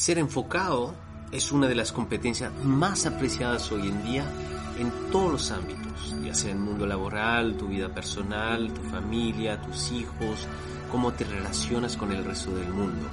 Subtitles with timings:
[0.00, 0.94] Ser enfocado
[1.30, 4.24] es una de las competencias más apreciadas hoy en día
[4.78, 9.92] en todos los ámbitos, ya sea el mundo laboral, tu vida personal, tu familia, tus
[9.92, 10.48] hijos,
[10.90, 13.06] cómo te relacionas con el resto del mundo.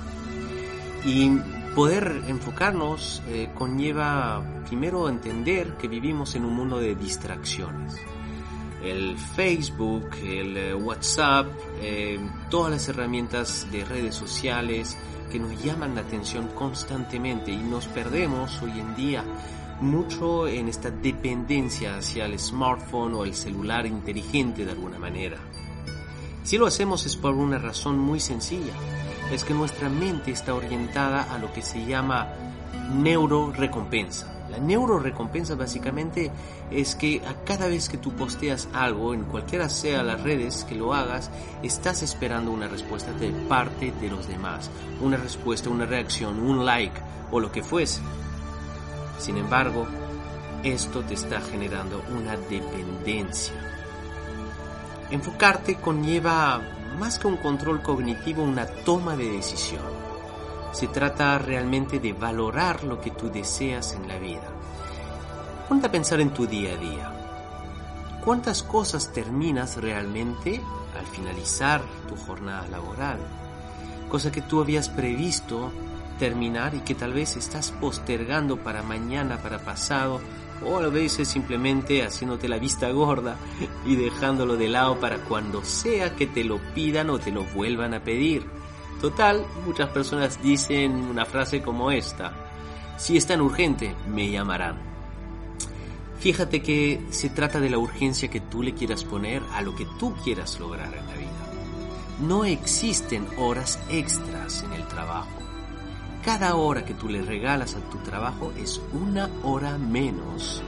[1.04, 1.30] Y
[1.76, 7.98] poder enfocarnos eh, conlleva primero entender que vivimos en un mundo de distracciones.
[8.84, 11.48] El Facebook, el eh, WhatsApp,
[11.81, 14.98] eh, todas las herramientas de redes sociales,
[15.31, 19.23] que nos llaman la atención constantemente y nos perdemos hoy en día
[19.81, 25.38] mucho en esta dependencia hacia el smartphone o el celular inteligente de alguna manera.
[26.44, 28.73] Si lo hacemos es por una razón muy sencilla,
[29.31, 32.30] es que nuestra mente está orientada a lo que se llama
[32.94, 34.37] neurorecompensa.
[34.50, 36.31] La neurorecompensa básicamente
[36.72, 40.76] es que a cada vez que tú posteas algo, en cualquiera sea las redes que
[40.76, 41.30] lo hagas,
[41.64, 44.70] estás esperando una respuesta de parte de los demás.
[45.02, 47.00] Una respuesta, una reacción, un like
[47.31, 48.02] o lo que fuese.
[49.20, 49.86] Sin embargo,
[50.64, 53.53] esto te está generando una dependencia.
[55.12, 56.62] Enfocarte conlleva
[57.00, 59.81] más que un control cognitivo, una toma de decisión.
[60.72, 64.48] Se trata realmente de valorar lo que tú deseas en la vida.
[65.68, 67.12] Ponte a pensar en tu día a día.
[68.24, 70.62] ¿Cuántas cosas terminas realmente
[70.98, 73.20] al finalizar tu jornada laboral?
[74.09, 75.72] Cosa que tú habías previsto
[76.18, 80.20] terminar y que tal vez estás postergando para mañana, para pasado,
[80.66, 83.38] o a veces simplemente haciéndote la vista gorda
[83.86, 87.94] y dejándolo de lado para cuando sea que te lo pidan o te lo vuelvan
[87.94, 88.56] a pedir.
[89.02, 92.34] Total, muchas personas dicen una frase como esta,
[92.97, 94.78] si es tan urgente, me llamarán.
[96.19, 99.85] Fíjate que se trata de la urgencia que tú le quieras poner a lo que
[100.00, 101.30] tú quieras lograr en la vida.
[102.19, 105.29] No existen horas extras en el trabajo.
[106.25, 110.64] Cada hora que tú le regalas a tu trabajo es una hora menos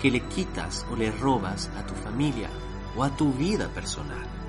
[0.00, 2.50] que le quitas o le robas a tu familia
[2.96, 4.41] o a tu vida personal.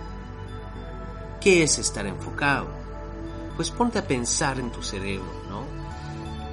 [1.44, 2.68] ¿Qué es estar enfocado?
[3.58, 5.66] Pues ponte a pensar en tu cerebro, ¿no?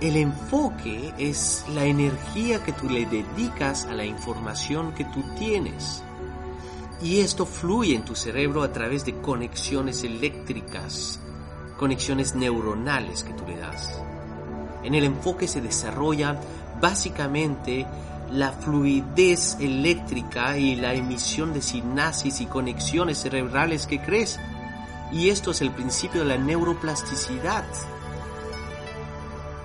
[0.00, 6.02] El enfoque es la energía que tú le dedicas a la información que tú tienes.
[7.00, 11.20] Y esto fluye en tu cerebro a través de conexiones eléctricas,
[11.78, 13.96] conexiones neuronales que tú le das.
[14.82, 16.40] En el enfoque se desarrolla
[16.80, 17.86] básicamente
[18.32, 24.49] la fluidez eléctrica y la emisión de sinapsis y conexiones cerebrales que crecen.
[25.12, 27.64] Y esto es el principio de la neuroplasticidad.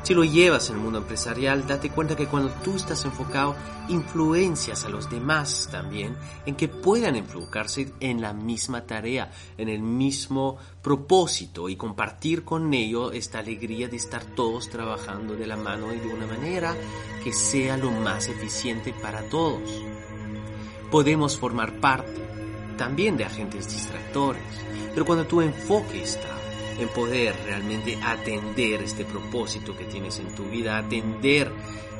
[0.06, 3.56] Si lo llevas el mundo empresarial, date cuenta que cuando tú estás enfocado,
[3.90, 9.82] influencias a los demás también en que puedan enfocarse en la misma tarea, en el
[9.82, 15.92] mismo propósito y compartir con ellos esta alegría de estar todos trabajando de la mano
[15.92, 16.76] y de una manera
[17.24, 19.68] que sea lo más eficiente para todos.
[20.92, 22.35] Podemos formar parte
[22.78, 24.44] también de agentes distractores,
[24.94, 26.30] pero cuando tu enfoque está
[26.80, 31.52] en poder realmente atender este propósito que tienes en tu vida, atender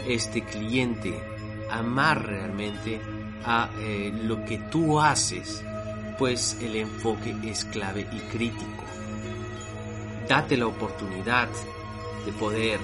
[0.08, 1.14] este cliente,
[1.70, 3.00] amar realmente
[3.44, 5.64] a eh, lo que tú haces,
[6.18, 8.84] pues el enfoque es clave y crítico.
[10.28, 11.48] Date la oportunidad
[12.26, 12.80] de poder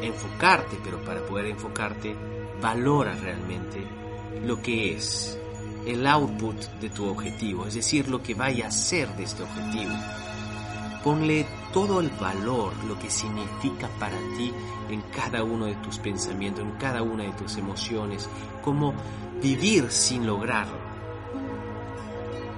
[0.00, 2.14] enfocarte, pero para poder enfocarte,
[2.60, 3.84] valora realmente
[4.44, 5.38] lo que es
[5.86, 9.92] el output de tu objetivo, es decir, lo que vaya a ser de este objetivo.
[11.02, 14.52] Ponle todo el valor, lo que significa para ti
[14.88, 18.28] en cada uno de tus pensamientos, en cada una de tus emociones,
[18.62, 18.94] como
[19.42, 20.84] vivir sin lograrlo.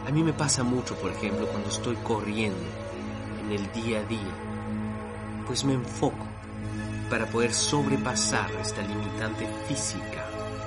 [0.06, 2.62] A mí me pasa mucho, por ejemplo, cuando estoy corriendo
[3.44, 4.34] en el día a día,
[5.46, 6.26] pues me enfoco
[7.10, 10.15] para poder sobrepasar esta limitante física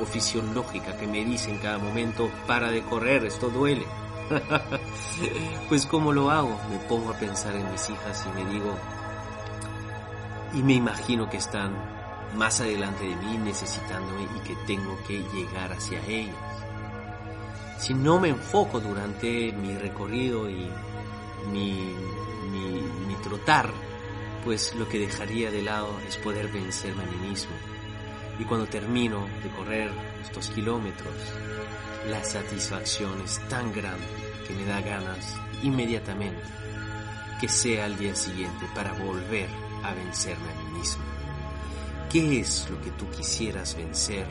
[0.01, 3.85] o fisiológica que me dice en cada momento, para de correr, esto duele.
[5.69, 6.59] pues ¿cómo lo hago?
[6.69, 8.75] Me pongo a pensar en mis hijas y me digo,
[10.53, 11.73] y me imagino que están
[12.35, 16.35] más adelante de mí necesitándome y que tengo que llegar hacia ellas.
[17.79, 20.69] Si no me enfoco durante mi recorrido y
[21.51, 21.95] mi,
[22.51, 22.81] mi,
[23.29, 23.69] disfrutar,
[24.43, 27.51] pues lo que dejaría de lado es poder vencerme a mí mismo.
[28.39, 29.91] Y cuando termino de correr
[30.24, 31.13] estos kilómetros,
[32.09, 34.07] la satisfacción es tan grande
[34.47, 36.41] que me da ganas inmediatamente
[37.39, 39.47] que sea el día siguiente para volver
[39.83, 41.03] a vencerme a mí mismo.
[42.12, 44.25] ¿Qué es lo que tú quisieras vencer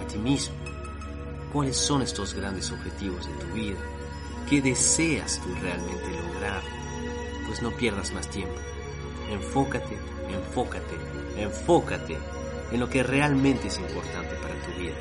[0.00, 0.54] a ti mismo?
[1.52, 3.78] ¿Cuáles son estos grandes objetivos de tu vida?
[4.48, 6.62] ¿Qué deseas tú realmente lograr?
[7.46, 8.56] Pues no pierdas más tiempo.
[9.30, 9.96] Enfócate,
[10.30, 10.96] enfócate,
[11.36, 12.18] enfócate
[12.72, 14.96] en lo que realmente es importante para tu vida.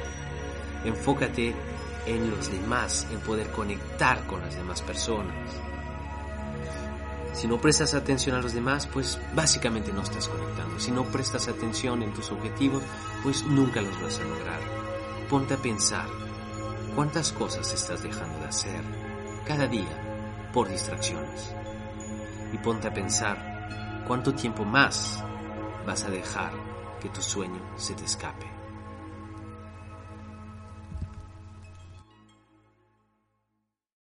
[0.84, 1.56] Enfócate
[2.06, 5.36] en los demás, en poder conectar con las demás personas.
[7.34, 10.80] Si no prestas atención a los demás, pues básicamente no estás conectando.
[10.80, 12.84] Si no prestas atención en tus objetivos,
[13.24, 14.60] pues nunca los vas a lograr.
[15.30, 16.08] Ponte a pensar
[16.94, 18.84] cuántas cosas estás dejando de hacer
[19.46, 21.56] cada día por distracciones.
[22.52, 25.24] Y ponte a pensar cuánto tiempo más
[25.86, 26.71] vas a dejar
[27.02, 28.61] que tu sueño se te escape.